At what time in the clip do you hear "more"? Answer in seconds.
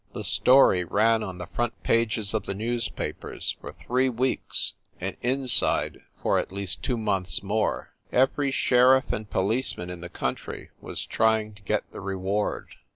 7.43-7.91